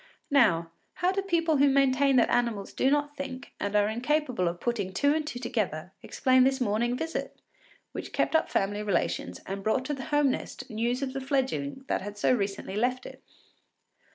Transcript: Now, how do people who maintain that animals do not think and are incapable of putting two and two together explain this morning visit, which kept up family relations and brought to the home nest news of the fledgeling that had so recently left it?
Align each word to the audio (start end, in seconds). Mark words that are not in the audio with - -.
Now, 0.31 0.71
how 0.93 1.11
do 1.11 1.21
people 1.21 1.57
who 1.57 1.69
maintain 1.69 2.15
that 2.15 2.31
animals 2.31 2.73
do 2.73 2.89
not 2.89 3.15
think 3.15 3.51
and 3.59 3.75
are 3.75 3.87
incapable 3.87 4.47
of 4.47 4.59
putting 4.59 4.93
two 4.93 5.13
and 5.13 5.27
two 5.27 5.37
together 5.37 5.91
explain 6.01 6.43
this 6.43 6.59
morning 6.59 6.97
visit, 6.97 7.39
which 7.91 8.11
kept 8.11 8.35
up 8.35 8.49
family 8.49 8.81
relations 8.81 9.41
and 9.45 9.61
brought 9.61 9.85
to 9.85 9.93
the 9.93 10.05
home 10.05 10.31
nest 10.31 10.67
news 10.71 11.03
of 11.03 11.13
the 11.13 11.21
fledgeling 11.21 11.85
that 11.87 12.01
had 12.01 12.17
so 12.17 12.33
recently 12.33 12.75
left 12.75 13.05
it? 13.05 13.21